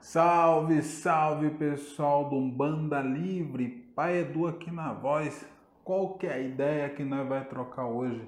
Salve, 0.00 0.82
salve 0.82 1.50
pessoal 1.50 2.28
do 2.28 2.40
Banda 2.40 3.00
Livre, 3.00 3.68
Pai 3.94 4.18
Edu 4.18 4.46
aqui 4.46 4.70
na 4.70 4.92
voz. 4.92 5.44
Qual 5.82 6.14
que 6.14 6.26
é 6.26 6.34
a 6.34 6.38
ideia 6.38 6.88
que 6.88 7.02
nós 7.02 7.26
vai 7.26 7.44
trocar 7.44 7.86
hoje? 7.86 8.22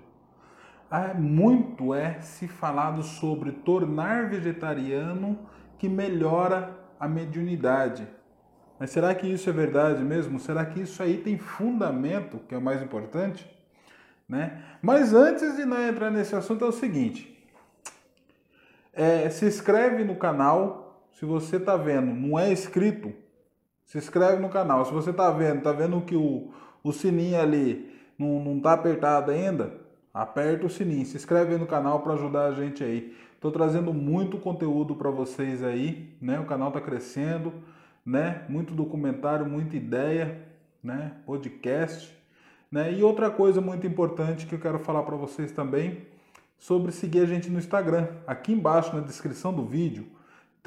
Ah, 0.91 1.15
muito 1.15 1.95
é 1.95 2.21
se 2.21 2.49
falado 2.49 3.03
sobre 3.03 3.53
tornar 3.53 4.29
vegetariano 4.29 5.39
que 5.79 5.89
melhora 5.89 6.77
a 6.99 7.07
mediunidade. 7.07 8.09
Mas 8.79 8.91
será 8.91 9.15
que 9.15 9.27
isso 9.27 9.49
é 9.49 9.53
verdade 9.53 10.03
mesmo? 10.03 10.39
Será 10.41 10.65
que 10.65 10.81
isso 10.81 11.03
aí 11.03 11.19
tem 11.19 11.37
fundamento, 11.39 12.39
que 12.49 12.55
é 12.55 12.59
o 12.59 12.63
mais 12.63 12.83
importante? 12.83 13.49
Né? 14.29 14.63
Mas 14.83 15.13
antes 15.13 15.57
de 15.57 15.65
nós 15.65 15.89
entrar 15.89 16.11
nesse 16.11 16.35
assunto 16.35 16.65
é 16.65 16.69
o 16.69 16.73
seguinte: 16.73 17.47
é, 18.93 19.29
se 19.31 19.47
inscreve 19.47 20.05
no 20.05 20.17
canal, 20.17 20.88
se 21.19 21.25
você 21.25 21.57
está 21.57 21.77
vendo, 21.77 22.15
não 22.15 22.39
é 22.39 22.53
inscrito, 22.53 23.13
se 23.85 23.99
inscreve 23.99 24.41
no 24.41 24.49
canal. 24.49 24.85
Se 24.85 24.93
você 24.93 25.11
está 25.11 25.29
vendo, 25.33 25.59
está 25.59 25.73
vendo 25.73 26.01
que 26.03 26.15
o, 26.15 26.53
o 26.81 26.93
sininho 26.93 27.41
ali 27.41 27.93
não 28.17 28.57
está 28.59 28.75
apertado 28.75 29.33
ainda, 29.33 29.81
aperta 30.15 30.67
o 30.67 30.71
sininho, 30.71 31.05
se 31.05 31.17
inscreve 31.17 31.57
no 31.57 31.67
canal 31.67 32.03
para 32.03 32.13
ajudar 32.13 32.45
a 32.47 32.53
gente 32.53 32.85
aí. 32.85 33.17
Estou 33.35 33.51
trazendo 33.51 33.93
muito 33.93 34.39
conteúdo 34.39 34.95
para 34.95 35.11
vocês 35.11 35.65
aí, 35.65 36.17
né? 36.21 36.39
O 36.39 36.45
canal 36.45 36.69
está 36.69 36.81
crescendo, 36.81 37.53
né? 38.07 38.45
Muito 38.49 38.73
documentário, 38.73 39.45
muita 39.45 39.77
ideia, 39.77 40.41
né? 40.81 41.17
Podcast, 41.27 42.17
né? 42.71 42.93
E 42.93 43.03
outra 43.03 43.29
coisa 43.29 43.61
muito 43.61 43.85
importante 43.85 44.47
que 44.47 44.55
eu 44.55 44.61
quero 44.61 44.79
falar 44.79 45.03
para 45.03 45.17
vocês 45.17 45.51
também 45.51 46.07
sobre 46.57 46.93
seguir 46.93 47.21
a 47.21 47.27
gente 47.27 47.51
no 47.51 47.59
Instagram. 47.59 48.07
Aqui 48.25 48.53
embaixo 48.53 48.95
na 48.95 49.03
descrição 49.03 49.53
do 49.53 49.67
vídeo 49.67 50.17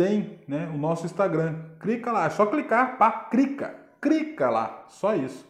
tem 0.01 0.39
né, 0.47 0.67
o 0.73 0.77
nosso 0.77 1.05
Instagram. 1.05 1.55
Clica 1.79 2.11
lá, 2.11 2.25
é 2.25 2.29
só 2.31 2.47
clicar, 2.47 2.97
pá, 2.97 3.11
clica, 3.29 3.75
clica 4.01 4.49
lá, 4.49 4.85
só 4.87 5.15
isso. 5.15 5.47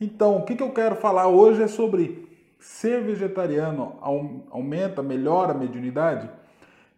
Então, 0.00 0.36
o 0.36 0.44
que, 0.44 0.54
que 0.54 0.62
eu 0.62 0.70
quero 0.70 0.94
falar 0.94 1.26
hoje 1.26 1.64
é 1.64 1.66
sobre 1.66 2.28
ser 2.60 3.02
vegetariano 3.02 3.96
aumenta, 4.50 5.02
melhora 5.02 5.50
a 5.50 5.54
mediunidade. 5.54 6.30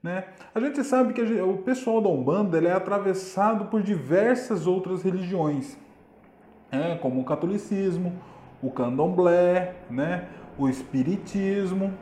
Né? 0.03 0.25
A 0.55 0.61
gente 0.61 0.85
sabe 0.85 1.15
que 1.15 1.27
gente, 1.27 1.41
o 1.41 1.57
pessoal 1.57 2.03
da 2.03 2.11
Umbanda 2.11 2.59
ele 2.59 2.67
é 2.67 2.73
atravessado 2.73 3.67
por 3.67 3.83
diversas 3.83 4.67
outras 4.67 5.03
religiões, 5.03 5.79
né? 6.71 6.99
como 7.01 7.23
o 7.23 7.25
catolicismo, 7.25 8.13
o 8.63 8.71
candomblé, 8.71 9.75
né? 9.89 10.29
o 10.59 10.69
espiritismo. 10.69 11.95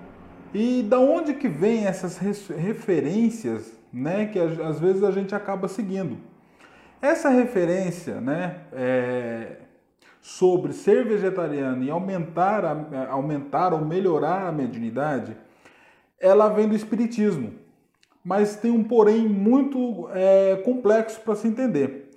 E 0.52 0.82
da 0.82 0.98
onde 0.98 1.34
que 1.34 1.48
vem 1.48 1.86
essas 1.86 2.18
referências 2.18 3.80
né, 3.92 4.26
que 4.26 4.38
às 4.38 4.80
vezes 4.80 5.02
a 5.02 5.10
gente 5.10 5.34
acaba 5.34 5.68
seguindo. 5.68 6.18
Essa 7.00 7.28
referência 7.28 8.20
né, 8.20 8.60
é, 8.72 9.56
sobre 10.20 10.72
ser 10.72 11.04
vegetariano 11.04 11.84
e 11.84 11.90
aumentar, 11.90 12.64
a, 12.64 13.10
aumentar 13.10 13.74
ou 13.74 13.84
melhorar 13.84 14.46
a 14.46 14.52
mediunidade, 14.52 15.36
ela 16.20 16.48
vem 16.48 16.68
do 16.68 16.76
Espiritismo, 16.76 17.52
mas 18.24 18.56
tem 18.56 18.70
um 18.70 18.84
porém 18.84 19.28
muito 19.28 20.08
é, 20.12 20.62
complexo 20.64 21.20
para 21.20 21.34
se 21.34 21.48
entender. 21.48 22.10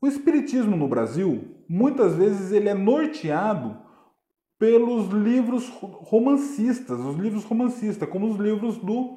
O 0.00 0.06
Espiritismo 0.06 0.76
no 0.76 0.86
Brasil, 0.86 1.44
muitas 1.66 2.14
vezes, 2.14 2.52
ele 2.52 2.68
é 2.68 2.74
norteado 2.74 3.78
pelos 4.58 5.08
livros 5.08 5.68
romancistas, 5.70 6.98
os 7.00 7.16
livros 7.16 7.44
romancistas, 7.44 8.08
como 8.08 8.28
os 8.28 8.36
livros 8.36 8.76
do 8.76 9.16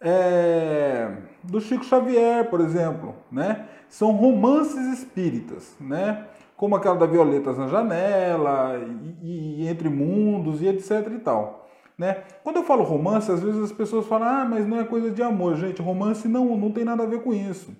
é, 0.00 1.16
do 1.42 1.60
Chico 1.60 1.84
Xavier, 1.84 2.48
por 2.48 2.60
exemplo, 2.60 3.14
né? 3.30 3.66
São 3.88 4.12
romances 4.12 4.98
espíritas, 4.98 5.76
né? 5.80 6.26
Como 6.56 6.74
aquela 6.74 6.96
da 6.96 7.06
Violetas 7.06 7.56
na 7.56 7.68
Janela, 7.68 8.80
e, 9.22 9.62
e, 9.62 9.68
Entre 9.68 9.88
Mundos, 9.88 10.60
e 10.60 10.66
etc 10.66 11.06
e 11.14 11.18
tal. 11.18 11.68
Né? 11.96 12.22
Quando 12.44 12.56
eu 12.56 12.64
falo 12.64 12.84
romance, 12.84 13.30
às 13.30 13.42
vezes 13.42 13.60
as 13.60 13.72
pessoas 13.72 14.06
falam, 14.06 14.28
ah, 14.28 14.44
mas 14.44 14.66
não 14.66 14.78
é 14.78 14.84
coisa 14.84 15.10
de 15.10 15.22
amor. 15.22 15.56
Gente, 15.56 15.82
romance 15.82 16.28
não, 16.28 16.56
não 16.56 16.70
tem 16.70 16.84
nada 16.84 17.02
a 17.02 17.06
ver 17.06 17.22
com 17.22 17.34
isso. 17.34 17.74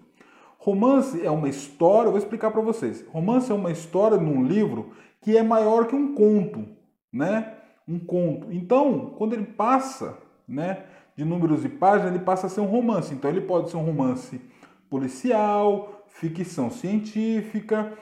Romance 0.59 1.25
é 1.25 1.31
uma 1.31 1.49
história, 1.49 2.09
eu 2.09 2.13
vou 2.13 2.19
explicar 2.19 2.51
para 2.51 2.61
vocês. 2.61 3.05
Romance 3.13 3.51
é 3.51 3.55
uma 3.55 3.71
história 3.71 4.17
num 4.17 4.45
livro 4.45 4.91
que 5.21 5.37
é 5.37 5.43
maior 5.43 5.87
que 5.87 5.95
um 5.95 6.15
conto, 6.15 6.65
né? 7.13 7.55
Um 7.87 7.99
conto. 7.99 8.53
Então, 8.53 9.15
quando 9.17 9.35
ele 9.35 9.47
passa, 9.47 10.19
né? 10.49 10.85
De 11.19 11.25
números 11.25 11.65
e 11.65 11.69
páginas, 11.69 12.15
ele 12.15 12.23
passa 12.23 12.47
a 12.47 12.49
ser 12.49 12.61
um 12.61 12.67
romance. 12.67 13.13
Então 13.13 13.29
ele 13.29 13.41
pode 13.41 13.71
ser 13.71 13.77
um 13.77 13.83
romance 13.83 14.41
policial, 14.89 16.05
ficção 16.07 16.71
científica, 16.71 17.93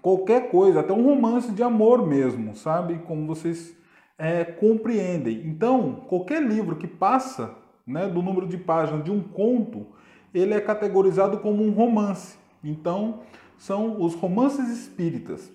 qualquer 0.00 0.48
coisa, 0.48 0.78
até 0.78 0.92
um 0.92 1.04
romance 1.04 1.50
de 1.50 1.60
amor 1.60 2.06
mesmo, 2.06 2.54
sabe? 2.54 3.00
Como 3.00 3.26
vocês 3.26 3.76
é, 4.16 4.44
compreendem. 4.44 5.44
Então, 5.44 6.04
qualquer 6.08 6.40
livro 6.40 6.76
que 6.76 6.86
passa 6.86 7.56
né, 7.84 8.06
do 8.06 8.22
número 8.22 8.46
de 8.46 8.56
páginas 8.56 9.02
de 9.02 9.10
um 9.10 9.20
conto, 9.20 9.88
ele 10.32 10.54
é 10.54 10.60
categorizado 10.60 11.38
como 11.38 11.64
um 11.64 11.72
romance. 11.72 12.38
Então, 12.62 13.22
são 13.58 14.00
os 14.00 14.14
romances 14.14 14.68
espíritas. 14.68 15.50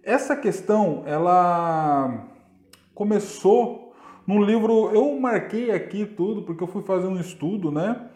Essa 0.00 0.36
questão, 0.36 1.02
ela 1.06 2.28
começou 2.94 3.83
no 4.26 4.42
livro, 4.42 4.90
eu 4.94 5.18
marquei 5.20 5.70
aqui 5.70 6.06
tudo, 6.06 6.42
porque 6.42 6.62
eu 6.62 6.68
fui 6.68 6.82
fazer 6.82 7.06
um 7.06 7.20
estudo, 7.20 7.70
né? 7.70 8.08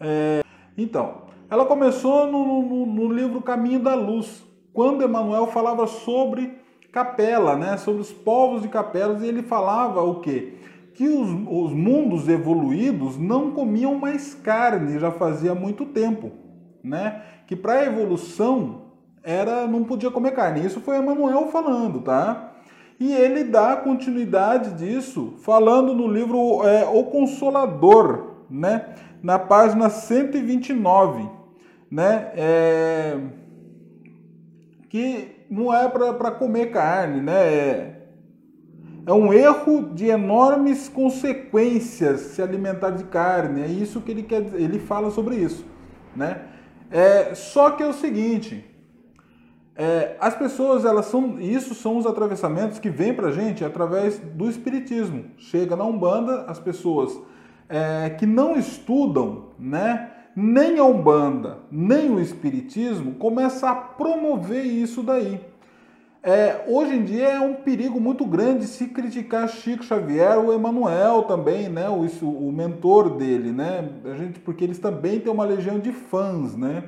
É, 0.00 0.42
então, 0.76 1.22
ela 1.50 1.66
começou 1.66 2.26
no, 2.26 2.62
no, 2.62 2.86
no, 2.86 3.12
livro 3.12 3.42
Caminho 3.42 3.80
da 3.80 3.94
Luz, 3.94 4.42
quando 4.72 5.04
Emmanuel 5.04 5.46
falava 5.48 5.86
sobre 5.86 6.58
capela, 6.90 7.56
né? 7.56 7.76
Sobre 7.76 8.00
os 8.00 8.10
povos 8.10 8.62
de 8.62 8.68
capelas, 8.68 9.22
e 9.22 9.26
ele 9.26 9.42
falava 9.42 10.00
o 10.02 10.20
quê? 10.20 10.54
Que 10.94 11.08
os, 11.08 11.28
os 11.28 11.72
mundos 11.72 12.28
evoluídos 12.28 13.18
não 13.18 13.50
comiam 13.50 13.94
mais 13.94 14.34
carne, 14.34 14.98
já 14.98 15.10
fazia 15.10 15.54
muito 15.54 15.84
tempo, 15.84 16.30
né? 16.82 17.22
Que 17.46 17.54
para 17.54 17.74
a 17.74 17.84
evolução 17.84 18.82
era 19.22 19.66
não 19.66 19.84
podia 19.84 20.10
comer 20.10 20.32
carne. 20.32 20.64
Isso 20.64 20.80
foi 20.80 20.96
Emmanuel 20.96 21.48
falando, 21.48 22.00
tá? 22.00 22.49
E 23.00 23.12
ele 23.12 23.44
dá 23.44 23.76
continuidade 23.76 24.74
disso, 24.74 25.34
falando 25.38 25.94
no 25.94 26.06
livro 26.06 26.62
é, 26.64 26.84
O 26.84 27.04
Consolador, 27.04 28.34
né? 28.50 28.94
na 29.22 29.38
página 29.38 29.88
129, 29.90 31.28
né? 31.90 32.30
É, 32.34 33.18
que 34.88 35.46
não 35.50 35.74
é 35.74 35.88
para 35.88 36.30
comer 36.30 36.70
carne, 36.70 37.20
né? 37.20 37.32
É, 37.32 37.96
é 39.06 39.12
um 39.12 39.32
erro 39.32 39.92
de 39.94 40.06
enormes 40.06 40.88
consequências 40.88 42.20
se 42.20 42.42
alimentar 42.42 42.90
de 42.90 43.04
carne. 43.04 43.62
É 43.62 43.66
isso 43.66 44.00
que 44.00 44.10
ele 44.10 44.22
quer 44.22 44.42
dizer. 44.42 44.60
Ele 44.60 44.78
fala 44.78 45.10
sobre 45.10 45.36
isso, 45.36 45.64
né? 46.14 46.42
É, 46.90 47.34
só 47.34 47.70
que 47.70 47.82
é 47.82 47.86
o 47.86 47.92
seguinte, 47.92 48.64
é, 49.82 50.14
as 50.20 50.34
pessoas, 50.34 50.84
elas 50.84 51.06
são. 51.06 51.40
Isso 51.40 51.74
são 51.74 51.96
os 51.96 52.04
atravessamentos 52.04 52.78
que 52.78 52.90
vêm 52.90 53.14
para 53.14 53.28
a 53.28 53.32
gente 53.32 53.64
através 53.64 54.18
do 54.18 54.46
Espiritismo. 54.46 55.24
Chega 55.38 55.74
na 55.74 55.84
Umbanda, 55.84 56.42
as 56.42 56.58
pessoas 56.58 57.18
é, 57.66 58.10
que 58.10 58.26
não 58.26 58.58
estudam, 58.58 59.46
né? 59.58 60.10
Nem 60.36 60.78
a 60.78 60.84
Umbanda, 60.84 61.60
nem 61.72 62.10
o 62.10 62.20
Espiritismo, 62.20 63.14
começa 63.14 63.70
a 63.70 63.74
promover 63.74 64.66
isso 64.66 65.02
daí. 65.02 65.40
É, 66.22 66.62
hoje 66.68 66.96
em 66.96 67.02
dia 67.02 67.28
é 67.30 67.40
um 67.40 67.54
perigo 67.54 67.98
muito 67.98 68.26
grande 68.26 68.66
se 68.66 68.88
criticar 68.88 69.48
Chico 69.48 69.82
Xavier 69.82 70.38
ou 70.38 70.52
Emanuel 70.52 71.22
também, 71.22 71.70
né? 71.70 71.88
O, 71.88 72.02
o 72.26 72.52
mentor 72.52 73.16
dele, 73.16 73.50
né? 73.50 73.88
A 74.04 74.14
gente, 74.14 74.40
porque 74.40 74.62
eles 74.62 74.78
também 74.78 75.20
têm 75.20 75.32
uma 75.32 75.46
legião 75.46 75.78
de 75.78 75.90
fãs, 75.90 76.54
né? 76.54 76.84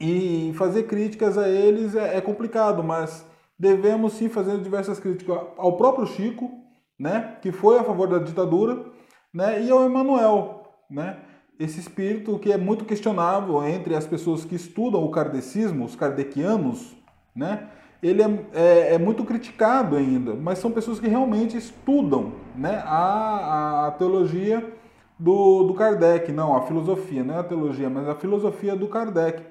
E 0.00 0.52
fazer 0.56 0.84
críticas 0.84 1.38
a 1.38 1.48
eles 1.48 1.94
é, 1.94 2.16
é 2.16 2.20
complicado, 2.20 2.82
mas 2.82 3.24
devemos 3.58 4.14
sim 4.14 4.28
fazer 4.28 4.58
diversas 4.58 4.98
críticas 4.98 5.38
ao 5.56 5.76
próprio 5.76 6.06
Chico, 6.06 6.50
né, 6.98 7.36
que 7.40 7.52
foi 7.52 7.78
a 7.78 7.84
favor 7.84 8.08
da 8.08 8.18
ditadura, 8.18 8.86
né, 9.32 9.62
e 9.62 9.70
ao 9.70 9.84
Emanuel, 9.84 10.64
né, 10.90 11.18
esse 11.58 11.78
espírito 11.78 12.38
que 12.38 12.52
é 12.52 12.56
muito 12.56 12.84
questionável 12.84 13.64
entre 13.64 13.94
as 13.94 14.06
pessoas 14.06 14.44
que 14.44 14.56
estudam 14.56 15.04
o 15.04 15.10
kardecismo, 15.10 15.84
os 15.84 15.94
kardecianos, 15.94 16.96
né, 17.34 17.68
ele 18.02 18.22
é, 18.22 18.46
é, 18.52 18.94
é, 18.94 18.98
muito 18.98 19.24
criticado 19.24 19.96
ainda, 19.96 20.34
mas 20.34 20.58
são 20.58 20.70
pessoas 20.70 21.00
que 21.00 21.08
realmente 21.08 21.56
estudam 21.56 22.34
né, 22.54 22.82
a, 22.84 23.86
a 23.86 23.90
teologia 23.92 24.74
do, 25.18 25.64
do 25.64 25.74
Kardec, 25.74 26.30
não 26.30 26.54
a 26.54 26.62
filosofia, 26.62 27.24
não 27.24 27.36
é 27.36 27.38
a 27.38 27.44
teologia, 27.44 27.88
mas 27.88 28.06
a 28.06 28.14
filosofia 28.14 28.76
do 28.76 28.88
Kardec. 28.88 29.42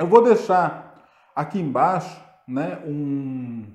Eu 0.00 0.06
vou 0.06 0.22
deixar 0.24 0.94
aqui 1.36 1.60
embaixo 1.60 2.18
né, 2.48 2.78
um, 2.86 3.66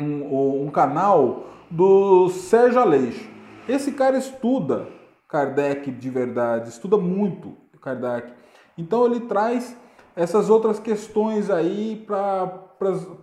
um, 0.00 0.66
um 0.66 0.70
canal 0.70 1.46
do 1.68 2.28
Sérgio 2.28 2.80
Aleixo. 2.80 3.28
Esse 3.68 3.90
cara 3.90 4.16
estuda 4.16 4.86
Kardec 5.28 5.90
de 5.90 6.08
verdade, 6.08 6.68
estuda 6.68 6.96
muito 6.96 7.56
Kardec. 7.82 8.32
Então 8.78 9.04
ele 9.04 9.18
traz 9.22 9.76
essas 10.14 10.48
outras 10.48 10.78
questões 10.78 11.50
aí 11.50 12.04
para 12.06 12.68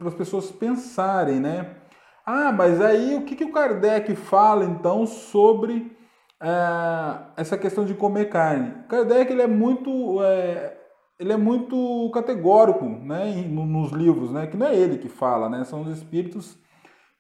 as 0.06 0.14
pessoas 0.14 0.52
pensarem, 0.52 1.40
né? 1.40 1.78
Ah, 2.26 2.52
mas 2.52 2.82
aí 2.82 3.16
o 3.16 3.24
que, 3.24 3.34
que 3.34 3.46
o 3.46 3.54
Kardec 3.54 4.14
fala 4.14 4.66
então 4.66 5.08
sobre 5.08 5.96
é, 6.42 7.18
essa 7.38 7.58
questão 7.58 7.86
de 7.86 7.94
comer 7.94 8.26
carne? 8.26 8.74
Kardec 8.90 9.32
ele 9.32 9.42
é 9.42 9.48
muito 9.48 10.22
é, 10.22 10.77
ele 11.20 11.34
é 11.34 11.38
muito 11.38 12.10
categórico, 12.14 12.86
né, 12.86 13.32
nos 13.48 13.92
livros, 13.92 14.32
né? 14.32 14.48
Que 14.48 14.58
não 14.58 14.68
é 14.68 14.76
ele 14.76 14.98
que 14.98 15.10
fala, 15.10 15.50
né? 15.50 15.64
São 15.64 15.82
os 15.82 15.98
espíritos 15.98 16.58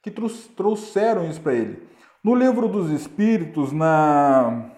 que 0.03 0.11
trouxeram 0.55 1.27
isso 1.29 1.41
para 1.41 1.53
ele. 1.53 1.87
No 2.23 2.35
livro 2.35 2.67
dos 2.67 2.91
espíritos, 2.91 3.71
na 3.71 4.71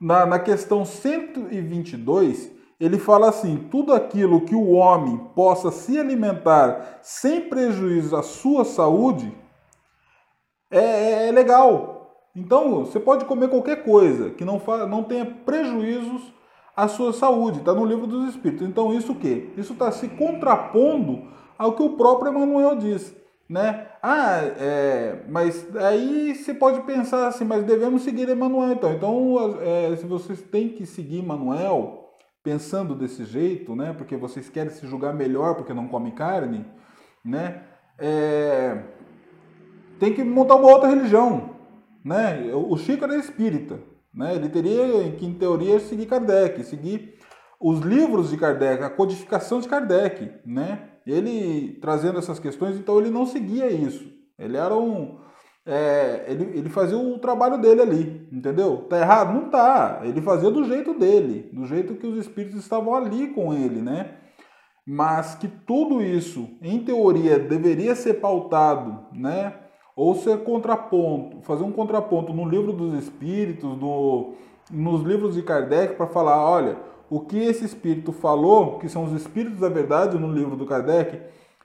na, 0.00 0.26
na 0.26 0.38
questão 0.38 0.84
122, 0.84 2.52
ele 2.78 2.98
fala 2.98 3.28
assim: 3.28 3.68
tudo 3.70 3.92
aquilo 3.92 4.42
que 4.42 4.54
o 4.54 4.70
homem 4.70 5.16
possa 5.34 5.70
se 5.70 5.98
alimentar 5.98 7.00
sem 7.02 7.48
prejuízo 7.48 8.14
à 8.16 8.22
sua 8.22 8.64
saúde 8.64 9.32
é, 10.70 10.80
é, 10.80 11.28
é 11.28 11.32
legal. 11.32 11.94
Então, 12.34 12.84
você 12.84 13.00
pode 13.00 13.24
comer 13.24 13.48
qualquer 13.48 13.82
coisa 13.82 14.30
que 14.30 14.44
não, 14.44 14.60
não 14.86 15.02
tenha 15.02 15.24
prejuízos 15.24 16.35
à 16.76 16.86
sua 16.86 17.12
saúde. 17.12 17.58
Está 17.58 17.72
no 17.72 17.84
livro 17.84 18.06
dos 18.06 18.28
Espíritos. 18.28 18.68
Então, 18.68 18.92
isso 18.92 19.12
o 19.12 19.16
quê? 19.16 19.50
Isso 19.56 19.72
está 19.72 19.90
se 19.90 20.08
contrapondo 20.08 21.24
ao 21.56 21.72
que 21.72 21.82
o 21.82 21.96
próprio 21.96 22.30
Emmanuel 22.30 22.76
diz 22.76 23.16
né? 23.48 23.86
Ah, 24.02 24.40
é, 24.58 25.22
mas 25.28 25.74
aí 25.76 26.34
você 26.34 26.52
pode 26.52 26.80
pensar 26.82 27.28
assim, 27.28 27.44
mas 27.44 27.64
devemos 27.64 28.02
seguir 28.02 28.28
Emmanuel 28.28 28.72
então. 28.72 28.92
Então, 28.92 29.58
é, 29.60 29.96
se 29.96 30.04
vocês 30.04 30.42
têm 30.42 30.70
que 30.70 30.84
seguir 30.84 31.18
Emmanuel, 31.18 32.10
pensando 32.42 32.94
desse 32.94 33.24
jeito, 33.24 33.74
né? 33.76 33.94
Porque 33.96 34.16
vocês 34.16 34.48
querem 34.48 34.70
se 34.70 34.86
julgar 34.86 35.14
melhor 35.14 35.54
porque 35.54 35.72
não 35.72 35.86
come 35.88 36.12
carne, 36.12 36.64
né? 37.24 37.62
É, 37.98 38.82
tem 39.98 40.12
que 40.12 40.24
montar 40.24 40.56
uma 40.56 40.68
outra 40.68 40.88
religião, 40.88 41.50
né? 42.04 42.50
O 42.52 42.76
Chico 42.76 43.04
era 43.04 43.16
espírita, 43.16 43.78
né? 44.16 44.34
Ele 44.34 44.48
teria 44.48 45.12
que, 45.12 45.26
em 45.26 45.34
teoria, 45.34 45.78
seguir 45.78 46.06
Kardec, 46.06 46.64
seguir 46.64 47.14
os 47.60 47.80
livros 47.80 48.30
de 48.30 48.38
Kardec, 48.38 48.82
a 48.82 48.90
codificação 48.90 49.60
de 49.60 49.68
Kardec, 49.68 50.30
né? 50.44 50.90
Ele 51.06 51.78
trazendo 51.80 52.18
essas 52.18 52.38
questões, 52.38 52.76
então 52.76 52.98
ele 52.98 53.10
não 53.10 53.26
seguia 53.26 53.70
isso. 53.70 54.10
Ele 54.38 54.56
era 54.56 54.74
um. 54.74 55.18
É, 55.64 56.24
ele, 56.28 56.58
ele 56.58 56.68
fazia 56.68 56.96
o 56.96 57.18
trabalho 57.18 57.58
dele 57.58 57.82
ali, 57.82 58.28
entendeu? 58.32 58.86
Tá 58.88 58.98
errado? 58.98 59.34
Não 59.34 59.50
tá. 59.50 60.00
Ele 60.04 60.22
fazia 60.22 60.50
do 60.50 60.64
jeito 60.64 60.94
dele, 60.94 61.50
do 61.52 61.66
jeito 61.66 61.96
que 61.96 62.06
os 62.06 62.16
espíritos 62.18 62.60
estavam 62.60 62.94
ali 62.94 63.28
com 63.28 63.52
ele, 63.52 63.82
né? 63.82 64.14
Mas 64.86 65.34
que 65.34 65.48
tudo 65.48 66.00
isso, 66.00 66.48
em 66.62 66.84
teoria, 66.84 67.38
deveria 67.38 67.96
ser 67.96 68.14
pautado, 68.14 69.06
né? 69.12 69.65
Ou 69.96 70.14
ser 70.14 70.44
contraponto, 70.44 71.38
fazer 71.40 71.64
um 71.64 71.72
contraponto 71.72 72.30
no 72.30 72.46
livro 72.46 72.70
dos 72.70 72.92
espíritos, 73.02 73.78
no, 73.78 74.34
nos 74.70 75.02
livros 75.02 75.34
de 75.34 75.42
Kardec, 75.42 75.96
para 75.96 76.06
falar: 76.06 76.38
olha, 76.38 76.76
o 77.08 77.20
que 77.20 77.38
esse 77.38 77.64
espírito 77.64 78.12
falou, 78.12 78.78
que 78.78 78.90
são 78.90 79.04
os 79.04 79.12
espíritos 79.12 79.58
da 79.58 79.70
verdade 79.70 80.18
no 80.18 80.30
livro 80.30 80.54
do 80.54 80.66
Kardec, 80.66 81.18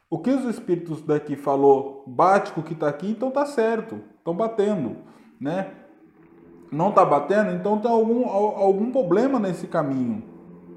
o 0.10 0.18
que 0.18 0.30
os 0.30 0.46
espíritos 0.46 1.02
daqui 1.02 1.36
falou 1.36 2.06
bate 2.08 2.54
com 2.54 2.62
o 2.62 2.64
que 2.64 2.74
está 2.74 2.88
aqui, 2.88 3.12
então 3.12 3.32
tá 3.32 3.46
certo, 3.46 4.00
estão 4.18 4.34
batendo, 4.34 4.98
né? 5.40 5.72
Não 6.72 6.88
está 6.88 7.04
batendo, 7.04 7.52
então 7.52 7.80
tem 7.80 7.92
algum, 7.92 8.30
algum 8.30 8.92
problema 8.92 9.40
nesse 9.40 9.68
caminho, 9.68 10.24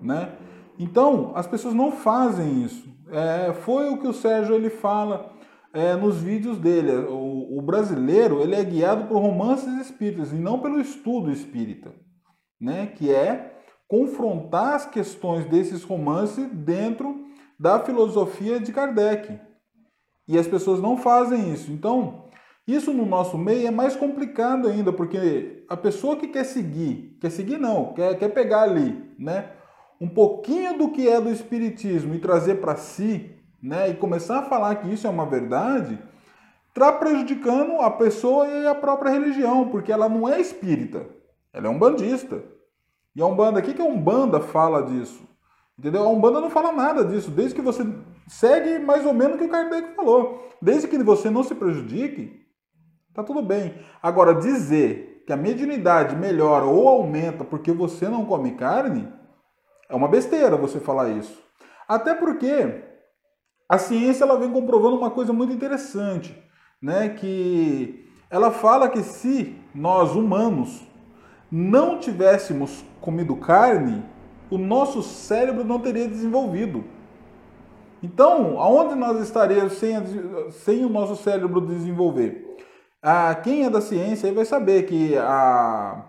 né? 0.02 0.32
Então 0.76 1.30
as 1.36 1.46
pessoas 1.46 1.72
não 1.72 1.92
fazem 1.92 2.64
isso. 2.64 2.88
É, 3.12 3.52
foi 3.52 3.90
o 3.90 3.98
que 3.98 4.08
o 4.08 4.12
Sérgio 4.12 4.56
ele 4.56 4.70
fala 4.70 5.32
é, 5.72 5.94
nos 5.94 6.18
vídeos 6.18 6.58
dele. 6.58 6.92
O, 7.08 7.23
o 7.56 7.62
brasileiro 7.62 8.40
ele 8.40 8.54
é 8.54 8.64
guiado 8.64 9.06
por 9.06 9.20
romances 9.20 9.72
espíritas 9.80 10.32
e 10.32 10.36
não 10.36 10.58
pelo 10.58 10.80
estudo 10.80 11.30
espírita, 11.30 11.92
né? 12.60 12.86
Que 12.86 13.12
é 13.12 13.60
confrontar 13.86 14.74
as 14.74 14.86
questões 14.86 15.44
desses 15.46 15.84
romances 15.84 16.48
dentro 16.50 17.24
da 17.58 17.78
filosofia 17.78 18.58
de 18.58 18.72
Kardec. 18.72 19.38
E 20.26 20.38
as 20.38 20.48
pessoas 20.48 20.80
não 20.80 20.96
fazem 20.96 21.52
isso. 21.52 21.70
Então, 21.70 22.24
isso 22.66 22.92
no 22.92 23.04
nosso 23.04 23.36
meio 23.36 23.68
é 23.68 23.70
mais 23.70 23.94
complicado 23.94 24.66
ainda, 24.66 24.92
porque 24.92 25.64
a 25.68 25.76
pessoa 25.76 26.16
que 26.16 26.28
quer 26.28 26.44
seguir, 26.44 27.18
quer 27.20 27.30
seguir 27.30 27.58
não, 27.58 27.92
quer, 27.92 28.18
quer 28.18 28.28
pegar 28.30 28.62
ali, 28.62 29.14
né, 29.18 29.50
um 30.00 30.08
pouquinho 30.08 30.76
do 30.78 30.90
que 30.90 31.06
é 31.06 31.20
do 31.20 31.30
espiritismo 31.30 32.14
e 32.14 32.18
trazer 32.18 32.56
para 32.56 32.76
si, 32.76 33.30
né, 33.62 33.90
e 33.90 33.94
começar 33.94 34.38
a 34.38 34.44
falar 34.44 34.76
que 34.76 34.90
isso 34.90 35.06
é 35.06 35.10
uma 35.10 35.26
verdade, 35.26 35.98
está 36.74 36.92
prejudicando 36.92 37.80
a 37.80 37.90
pessoa 37.90 38.48
e 38.48 38.66
a 38.66 38.74
própria 38.74 39.12
religião, 39.12 39.68
porque 39.68 39.92
ela 39.92 40.08
não 40.08 40.28
é 40.28 40.40
espírita, 40.40 41.06
ela 41.52 41.68
é 41.68 41.70
um 41.70 41.78
bandista. 41.78 42.42
E 43.14 43.22
a 43.22 43.26
Umbanda, 43.26 43.60
o 43.60 43.62
que, 43.62 43.80
a 43.80 43.84
Umbanda 43.84 44.40
fala 44.40 44.82
disso? 44.82 45.22
Entendeu? 45.78 46.02
A 46.02 46.08
Umbanda 46.08 46.40
não 46.40 46.50
fala 46.50 46.72
nada 46.72 47.04
disso, 47.04 47.30
desde 47.30 47.54
que 47.54 47.62
você 47.62 47.84
segue 48.26 48.80
mais 48.80 49.06
ou 49.06 49.14
menos 49.14 49.36
o 49.36 49.38
que 49.38 49.44
o 49.44 49.48
Kardec 49.48 49.94
falou. 49.94 50.48
Desde 50.60 50.88
que 50.88 50.98
você 50.98 51.30
não 51.30 51.44
se 51.44 51.54
prejudique, 51.54 52.44
tá 53.14 53.22
tudo 53.22 53.40
bem. 53.40 53.78
Agora, 54.02 54.34
dizer 54.34 55.22
que 55.26 55.32
a 55.32 55.36
mediunidade 55.36 56.16
melhora 56.16 56.64
ou 56.64 56.88
aumenta 56.88 57.44
porque 57.44 57.70
você 57.70 58.08
não 58.08 58.26
come 58.26 58.56
carne, 58.56 59.08
é 59.88 59.94
uma 59.94 60.08
besteira 60.08 60.56
você 60.56 60.80
falar 60.80 61.10
isso. 61.10 61.40
Até 61.86 62.14
porque 62.14 62.82
a 63.68 63.78
ciência 63.78 64.24
ela 64.24 64.38
vem 64.38 64.50
comprovando 64.50 64.96
uma 64.96 65.10
coisa 65.10 65.32
muito 65.32 65.52
interessante, 65.52 66.36
né? 66.80 67.08
Que 67.10 68.08
ela 68.30 68.50
fala 68.50 68.88
que 68.88 69.02
se 69.02 69.56
nós 69.74 70.14
humanos 70.14 70.82
não 71.50 71.98
tivéssemos 71.98 72.84
comido 73.00 73.36
carne, 73.36 74.02
o 74.50 74.58
nosso 74.58 75.02
cérebro 75.02 75.64
não 75.64 75.78
teria 75.78 76.08
desenvolvido. 76.08 76.84
Então, 78.02 78.60
aonde 78.60 78.94
nós 78.94 79.20
estaríamos 79.22 79.74
sem, 79.74 79.94
sem 80.50 80.84
o 80.84 80.88
nosso 80.88 81.16
cérebro 81.16 81.60
desenvolver? 81.60 82.56
Ah, 83.02 83.34
quem 83.34 83.64
é 83.64 83.70
da 83.70 83.80
ciência 83.80 84.32
vai 84.32 84.44
saber 84.44 84.84
que 84.84 85.16
a, 85.16 86.04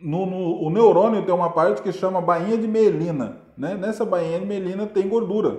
no, 0.00 0.26
no, 0.26 0.62
o 0.62 0.70
neurônio 0.70 1.24
tem 1.24 1.34
uma 1.34 1.50
parte 1.50 1.82
que 1.82 1.92
chama 1.92 2.20
bainha 2.20 2.56
de 2.56 2.68
mielina. 2.68 3.38
Né? 3.56 3.74
Nessa 3.74 4.04
bainha 4.04 4.38
de 4.38 4.46
mielina 4.46 4.86
tem 4.86 5.08
gordura, 5.08 5.58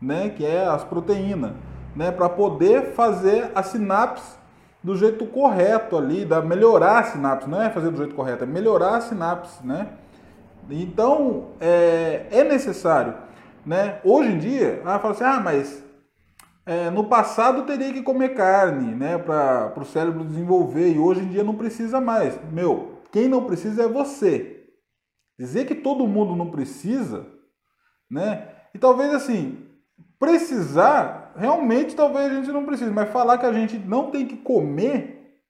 né? 0.00 0.30
que 0.30 0.44
é 0.44 0.66
as 0.66 0.84
proteínas, 0.84 1.52
né? 1.94 2.10
para 2.10 2.28
poder 2.28 2.92
fazer 2.92 3.50
a 3.54 3.62
sinapse 3.62 4.36
do 4.82 4.96
jeito 4.96 5.26
correto 5.26 5.96
ali, 5.96 6.24
da 6.24 6.40
melhorar 6.40 7.00
a 7.00 7.04
sinapse, 7.04 7.48
não 7.48 7.60
é 7.60 7.70
fazer 7.70 7.90
do 7.90 7.96
jeito 7.96 8.14
correto, 8.14 8.44
é 8.44 8.46
melhorar 8.46 8.96
a 8.96 9.00
sinapse, 9.00 9.66
né? 9.66 9.88
Então, 10.70 11.48
é, 11.60 12.26
é 12.30 12.44
necessário, 12.44 13.14
né? 13.66 14.00
Hoje 14.04 14.30
em 14.30 14.38
dia, 14.38 14.82
ah, 14.84 14.98
fala 14.98 15.14
assim, 15.14 15.24
ah, 15.24 15.40
mas 15.40 15.82
é, 16.68 16.90
no 16.90 17.04
passado 17.04 17.64
teria 17.64 17.92
que 17.94 18.02
comer 18.02 18.34
carne, 18.34 18.94
né, 18.94 19.16
para 19.16 19.72
o 19.80 19.86
cérebro 19.86 20.22
desenvolver, 20.22 20.92
e 20.92 20.98
hoje 20.98 21.20
em 21.22 21.28
dia 21.28 21.42
não 21.42 21.54
precisa 21.54 21.98
mais. 21.98 22.38
Meu, 22.52 23.00
quem 23.10 23.26
não 23.26 23.44
precisa 23.44 23.84
é 23.84 23.88
você. 23.88 24.66
Dizer 25.38 25.66
que 25.66 25.74
todo 25.74 26.06
mundo 26.06 26.36
não 26.36 26.50
precisa, 26.50 27.26
né? 28.10 28.48
E 28.74 28.78
talvez 28.78 29.14
assim, 29.14 29.66
precisar, 30.18 31.27
realmente 31.38 31.94
talvez 31.94 32.30
a 32.30 32.34
gente 32.34 32.50
não 32.50 32.66
precise, 32.66 32.90
mas 32.90 33.10
falar 33.10 33.38
que 33.38 33.46
a 33.46 33.52
gente 33.52 33.78
não 33.78 34.10
tem 34.10 34.26
que 34.26 34.36
comer, 34.36 35.40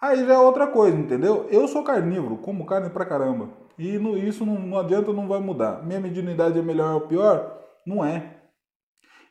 aí 0.00 0.24
já 0.26 0.34
é 0.34 0.38
outra 0.38 0.66
coisa, 0.66 0.96
entendeu? 0.96 1.46
Eu 1.50 1.68
sou 1.68 1.84
carnívoro, 1.84 2.38
como 2.38 2.66
carne 2.66 2.90
pra 2.90 3.04
caramba. 3.04 3.50
E 3.78 3.98
no, 3.98 4.16
isso 4.16 4.44
não, 4.44 4.58
não 4.58 4.78
adianta, 4.78 5.12
não 5.12 5.28
vai 5.28 5.40
mudar. 5.40 5.82
Minha 5.84 6.00
mediunidade 6.00 6.58
é 6.58 6.62
melhor 6.62 6.94
ou 6.94 7.00
pior? 7.02 7.62
Não 7.86 8.04
é. 8.04 8.42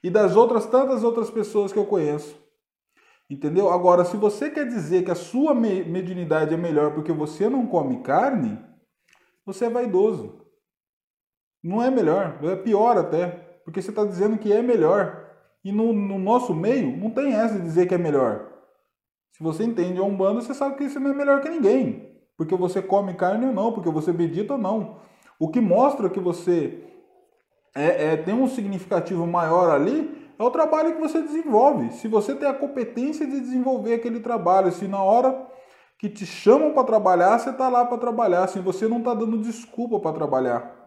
E 0.04 0.10
das 0.10 0.36
outras, 0.36 0.66
tantas 0.66 1.04
outras 1.04 1.30
pessoas 1.30 1.72
que 1.72 1.80
eu 1.80 1.86
conheço. 1.86 2.40
Entendeu? 3.30 3.70
Agora, 3.70 4.04
se 4.04 4.18
você 4.18 4.50
quer 4.50 4.68
dizer 4.68 5.04
que 5.04 5.12
a 5.12 5.16
sua 5.16 5.54
mediunidade 5.54 6.54
é 6.54 6.58
melhor 6.58 6.94
porque 6.94 7.14
você 7.14 7.48
não 7.50 7.66
come 7.66 8.02
carne, 8.02 8.60
você 9.46 9.66
é 9.66 9.70
vaidoso. 9.70 10.46
Não 11.64 11.82
é 11.82 11.90
melhor, 11.90 12.40
é 12.44 12.56
pior 12.56 12.98
até 12.98 13.52
porque 13.64 13.82
você 13.82 13.90
está 13.90 14.04
dizendo 14.04 14.38
que 14.38 14.52
é 14.52 14.62
melhor. 14.62 15.21
E 15.64 15.72
no, 15.72 15.94
no, 15.94 16.18
nosso 16.18 16.54
meio, 16.54 16.96
não 16.98 17.12
tem 17.12 17.34
essa 17.34 17.56
de 17.56 17.62
dizer 17.62 17.88
que 17.88 17.94
é 17.94 17.98
melhor. 17.98 18.48
Se 19.32 19.44
você 19.44 19.64
entende 19.64 20.00
a 20.00 20.04
Umbanda, 20.04 20.42
você 20.42 20.54
sabe 20.54 20.76
que 20.76 20.84
isso 20.84 21.00
não 21.00 21.12
é 21.12 21.14
melhor 21.14 21.42
que 21.42 21.50
ninguém. 21.50 22.10
Porque 22.36 22.56
você 22.56 22.82
come 22.82 23.14
carne 23.14 23.46
ou 23.46 23.54
não, 23.54 23.72
porque 23.72 23.90
você 23.90 24.12
medita 24.12 24.54
ou 24.54 24.60
não. 24.60 24.98
O 25.40 25.50
que 25.50 25.62
mostra 25.62 26.10
que 26.10 26.20
você 26.20 26.84
é, 27.76 28.14
é, 28.14 28.18
tem 28.18 28.34
um 28.34 28.48
significativo 28.48 29.26
maior 29.26 29.70
ali 29.70 30.30
é 30.38 30.44
o 30.44 30.52
trabalho 30.52 30.96
que 30.96 31.02
você 31.02 31.22
desenvolve. 31.22 31.92
Se 31.92 32.08
você 32.08 32.34
tem 32.34 32.50
a 32.50 32.54
competência 32.54 33.26
de 33.26 33.40
desenvolver 33.40 33.94
aquele 33.94 34.20
trabalho, 34.20 34.72
se 34.72 34.88
na 34.88 35.02
hora 35.02 35.48
que 36.00 36.10
te 36.10 36.26
chamam 36.26 36.74
para 36.74 36.84
trabalhar, 36.84 37.38
você 37.38 37.54
tá 37.54 37.70
lá 37.70 37.86
para 37.86 37.98
trabalhar. 37.98 38.46
Assim, 38.46 38.60
você 38.60 38.88
não 38.88 39.02
tá 39.02 39.14
dando 39.14 39.38
desculpa 39.38 40.00
para 40.00 40.16
trabalhar. 40.16 40.82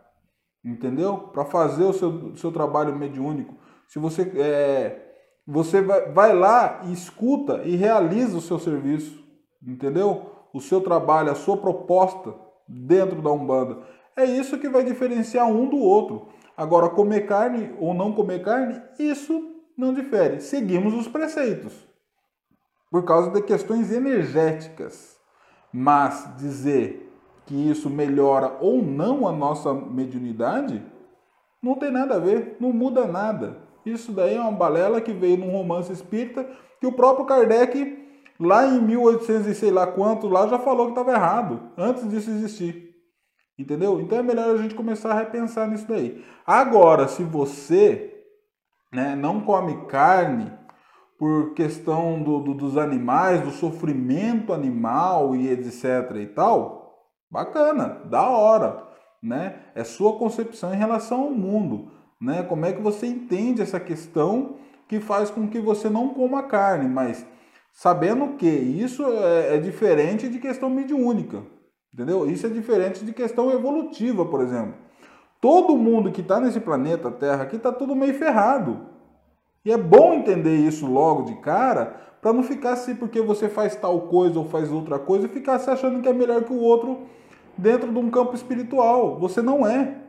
Entendeu? 0.64 1.19
Para 1.19 1.45
fazer 1.45 1.85
o 1.85 1.93
seu, 1.93 2.37
seu 2.37 2.50
trabalho 2.50 2.97
mediúnico. 2.97 3.54
Se 3.88 3.99
você 3.99 4.23
é, 4.37 5.05
você 5.47 5.83
vai, 5.83 6.33
lá 6.33 6.83
e 6.85 6.93
escuta 6.93 7.62
e 7.64 7.76
realiza 7.76 8.37
o 8.37 8.41
seu 8.41 8.59
serviço. 8.59 9.23
Entendeu? 9.62 10.31
O 10.53 10.61
seu 10.61 10.81
trabalho, 10.81 11.31
a 11.31 11.35
sua 11.35 11.57
proposta 11.57 12.35
dentro 12.69 13.21
da 13.21 13.31
Umbanda. 13.31 13.79
É 14.17 14.25
isso 14.25 14.59
que 14.59 14.69
vai 14.69 14.85
diferenciar 14.85 15.47
um 15.47 15.69
do 15.69 15.79
outro. 15.79 16.29
Agora, 16.57 16.88
comer 16.88 17.26
carne 17.26 17.75
ou 17.81 17.93
não 17.93 18.12
comer 18.12 18.43
carne, 18.43 18.81
isso 18.99 19.50
não 19.76 19.93
difere. 19.93 20.41
Seguimos 20.41 20.95
os 20.95 21.09
preceitos 21.09 21.73
por 22.91 23.05
causa 23.05 23.31
de 23.31 23.43
questões 23.43 23.91
energéticas. 23.91 25.19
Mas 25.73 26.37
dizer 26.37 27.12
que 27.45 27.69
isso 27.69 27.91
melhora 27.91 28.57
ou 28.61 28.81
não 28.81 29.26
a 29.26 29.33
nossa 29.33 29.75
mediunidade 29.75 30.81
não 31.61 31.75
tem 31.75 31.91
nada 31.91 32.14
a 32.14 32.19
ver, 32.21 32.57
não 32.61 32.73
muda 32.73 33.05
nada. 33.07 33.63
Isso 33.85 34.12
daí 34.12 34.37
é 34.37 34.41
uma 34.41 34.53
balela 34.53 35.00
que 35.00 35.12
veio 35.12 35.37
num 35.37 35.50
romance 35.50 35.93
espírita 35.93 36.47
que 36.81 36.87
o 36.87 36.93
próprio 36.93 37.26
Kardec, 37.26 38.07
lá 38.38 38.67
em 38.67 38.81
1800 38.81 39.47
e 39.47 39.55
sei 39.55 39.71
lá 39.71 39.87
quanto, 39.87 40.29
lá 40.29 40.47
já 40.47 40.59
falou 40.59 40.87
que 40.87 40.93
estava 40.93 41.12
errado, 41.12 41.71
antes 41.76 42.09
disso 42.09 42.31
existir. 42.31 42.95
Entendeu? 43.59 44.00
Então 44.00 44.19
é 44.19 44.23
melhor 44.23 44.55
a 44.55 44.57
gente 44.57 44.75
começar 44.75 45.12
a 45.12 45.19
repensar 45.19 45.69
nisso 45.69 45.87
daí. 45.87 46.25
Agora, 46.45 47.07
se 47.07 47.23
você 47.23 48.25
né, 48.93 49.14
não 49.14 49.41
come 49.41 49.87
carne 49.87 50.53
por 51.19 51.55
questão 51.55 52.23
do, 52.23 52.41
do, 52.41 52.55
dos 52.55 52.76
animais, 52.76 53.41
do 53.41 53.50
sofrimento 53.50 54.53
animal 54.53 55.37
e 55.37 55.49
etc 55.49 56.17
e 56.17 56.26
tal, 56.26 57.09
bacana, 57.31 58.00
da 58.07 58.29
hora, 58.29 58.87
né? 59.23 59.61
É 59.75 59.85
sua 59.85 60.19
concepção 60.19 60.75
em 60.75 60.76
relação 60.76 61.23
ao 61.23 61.31
mundo, 61.31 61.93
né? 62.25 62.43
Como 62.43 62.64
é 62.64 62.73
que 62.73 62.81
você 62.81 63.07
entende 63.07 63.62
essa 63.62 63.78
questão 63.78 64.57
que 64.88 65.00
faz 65.00 65.31
com 65.31 65.49
que 65.49 65.61
você 65.61 65.88
não 65.88 66.09
coma 66.09 66.43
carne, 66.45 66.88
mas 66.88 67.26
sabendo 67.73 68.37
que 68.37 68.49
isso 68.49 69.04
é, 69.04 69.57
é 69.57 69.59
diferente 69.59 70.28
de 70.28 70.38
questão 70.38 70.71
mediúnica, 70.71 71.43
entendeu? 71.93 72.28
Isso 72.28 72.47
é 72.47 72.50
diferente 72.50 73.04
de 73.04 73.12
questão 73.12 73.50
evolutiva, 73.50 74.25
por 74.25 74.40
exemplo. 74.40 74.75
Todo 75.40 75.76
mundo 75.76 76.11
que 76.11 76.21
está 76.23 76.40
nesse 76.40 76.61
planeta 76.61 77.11
Terra 77.11 77.43
aqui 77.43 77.57
está 77.57 77.71
tudo 77.71 77.95
meio 77.95 78.14
ferrado. 78.14 78.87
E 79.64 79.73
é 79.73 79.76
bom 79.76 80.14
entender 80.14 80.57
isso 80.57 80.87
logo 80.87 81.23
de 81.23 81.35
cara, 81.37 82.00
para 82.21 82.33
não 82.33 82.43
ficar 82.43 82.73
assim 82.73 82.95
porque 82.95 83.21
você 83.21 83.49
faz 83.49 83.76
tal 83.76 84.02
coisa 84.02 84.38
ou 84.38 84.47
faz 84.47 84.73
outra 84.73 84.99
coisa 84.99 85.26
e 85.26 85.28
ficar 85.28 85.59
se 85.59 85.69
achando 85.69 86.00
que 86.00 86.09
é 86.09 86.12
melhor 86.12 86.43
que 86.45 86.52
o 86.52 86.61
outro 86.61 87.02
dentro 87.57 87.93
de 87.93 87.99
um 87.99 88.11
campo 88.11 88.35
espiritual. 88.35 89.19
Você 89.19 89.43
não 89.43 89.66
é. 89.66 90.04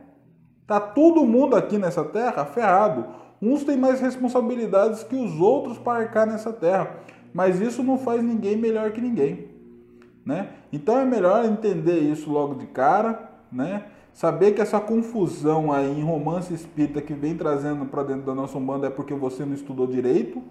Tá 0.66 0.80
todo 0.80 1.24
mundo 1.24 1.54
aqui 1.54 1.78
nessa 1.78 2.04
terra 2.04 2.44
ferrado. 2.44 3.06
Uns 3.40 3.64
têm 3.64 3.76
mais 3.76 4.00
responsabilidades 4.00 5.04
que 5.04 5.14
os 5.14 5.40
outros 5.40 5.78
para 5.78 6.00
arcar 6.00 6.26
nessa 6.26 6.52
terra, 6.52 6.96
mas 7.32 7.60
isso 7.60 7.82
não 7.82 7.98
faz 7.98 8.22
ninguém 8.22 8.56
melhor 8.56 8.90
que 8.92 9.00
ninguém, 9.00 9.48
né? 10.24 10.50
Então 10.72 10.98
é 10.98 11.04
melhor 11.04 11.44
entender 11.44 11.98
isso 11.98 12.30
logo 12.30 12.54
de 12.54 12.66
cara, 12.66 13.30
né? 13.52 13.84
Saber 14.12 14.52
que 14.52 14.62
essa 14.62 14.80
confusão 14.80 15.70
aí 15.70 16.00
em 16.00 16.02
romance 16.02 16.52
espírita 16.52 17.02
que 17.02 17.12
vem 17.12 17.36
trazendo 17.36 17.84
para 17.84 18.02
dentro 18.02 18.22
da 18.22 18.34
nossa 18.34 18.56
Umbanda 18.56 18.86
é 18.86 18.90
porque 18.90 19.12
você 19.12 19.44
não 19.44 19.52
estudou 19.52 19.86
direito, 19.86 20.42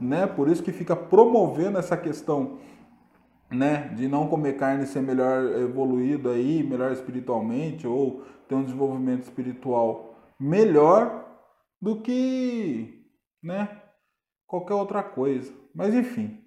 né? 0.00 0.24
Por 0.24 0.48
isso 0.48 0.62
que 0.62 0.70
fica 0.70 0.94
promovendo 0.94 1.78
essa 1.78 1.96
questão, 1.96 2.52
né, 3.50 3.88
de 3.94 4.08
não 4.08 4.28
comer 4.28 4.56
carne 4.56 4.86
ser 4.86 5.00
melhor 5.00 5.44
evoluído 5.60 6.28
aí, 6.28 6.62
melhor 6.62 6.92
espiritualmente 6.92 7.86
ou 7.86 8.22
ter 8.48 8.54
um 8.54 8.64
desenvolvimento 8.64 9.24
espiritual 9.24 10.16
melhor 10.38 11.26
do 11.80 12.00
que, 12.00 13.04
né, 13.42 13.82
qualquer 14.46 14.74
outra 14.74 15.02
coisa. 15.02 15.52
Mas 15.74 15.94
enfim, 15.94 16.44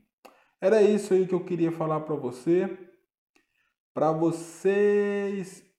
era 0.59 0.81
isso 0.81 1.13
aí 1.13 1.27
que 1.27 1.33
eu 1.33 1.43
queria 1.43 1.71
falar 1.71 2.01
para 2.01 2.15
você, 2.15 2.77
para 3.93 4.11
vocês 4.11 5.69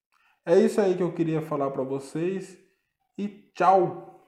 é 0.45 0.59
isso 0.59 0.81
aí 0.81 0.97
que 0.97 1.03
eu 1.03 1.13
queria 1.13 1.41
falar 1.41 1.71
para 1.71 1.85
vocês 1.85 2.59
e 3.17 3.29
tchau. 3.55 4.27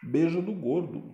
Beijo 0.00 0.40
do 0.40 0.52
gordo. 0.52 1.12